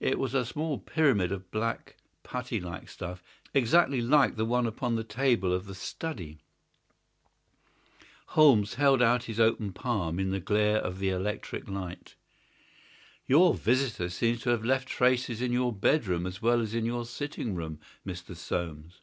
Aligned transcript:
It 0.00 0.18
was 0.18 0.34
a 0.34 0.44
small 0.44 0.78
pyramid 0.80 1.30
of 1.30 1.52
black, 1.52 1.94
putty 2.24 2.60
like 2.60 2.88
stuff, 2.88 3.22
exactly 3.54 4.00
like 4.00 4.34
the 4.34 4.44
one 4.44 4.66
upon 4.66 4.96
the 4.96 5.04
table 5.04 5.52
of 5.52 5.66
the 5.66 5.76
study. 5.76 6.40
Holmes 8.30 8.74
held 8.74 9.00
it 9.00 9.04
out 9.04 9.20
on 9.22 9.26
his 9.26 9.38
open 9.38 9.72
palm 9.72 10.18
in 10.18 10.32
the 10.32 10.40
glare 10.40 10.78
of 10.78 10.98
the 10.98 11.10
electric 11.10 11.68
light. 11.68 12.16
"Your 13.28 13.54
visitor 13.54 14.08
seems 14.10 14.40
to 14.40 14.50
have 14.50 14.64
left 14.64 14.88
traces 14.88 15.40
in 15.40 15.52
your 15.52 15.72
bedroom 15.72 16.26
as 16.26 16.42
well 16.42 16.60
as 16.60 16.74
in 16.74 16.84
your 16.84 17.04
sitting 17.06 17.54
room, 17.54 17.78
Mr. 18.04 18.34
Soames." 18.34 19.02